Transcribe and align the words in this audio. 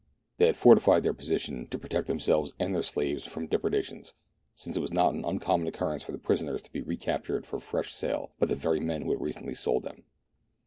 They 0.39 0.47
had 0.47 0.55
fortified 0.57 1.03
their 1.03 1.13
position, 1.13 1.67
to 1.67 1.77
protect 1.77 2.07
themselves 2.07 2.55
and 2.59 2.73
their 2.73 2.81
slaves 2.81 3.23
from 3.27 3.45
depredations, 3.45 4.15
since 4.55 4.75
it 4.75 4.79
was 4.79 4.91
not 4.91 5.13
an 5.13 5.23
uncommon 5.23 5.67
occurrence 5.67 6.01
for 6.03 6.11
the 6.11 6.17
prisoners 6.17 6.63
to 6.63 6.71
bd 6.71 6.87
recaptured 6.87 7.45
for 7.45 7.59
fresh 7.59 7.93
sale 7.93 8.31
by 8.39 8.47
the 8.47 8.55
very 8.55 8.79
men 8.79 9.03
who 9.03 9.11
had 9.11 9.21
recently 9.21 9.53
sold 9.53 9.83
them. 9.83 10.01